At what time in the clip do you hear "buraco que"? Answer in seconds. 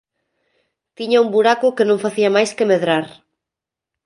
1.35-1.87